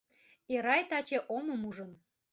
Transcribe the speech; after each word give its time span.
Эрай 0.53 0.81
таче 0.89 1.17
омым 1.35 1.61
ужын. 1.69 1.91